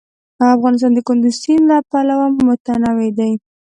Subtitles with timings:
[0.55, 3.31] افغانستان د کندز سیند له پلوه متنوع دی.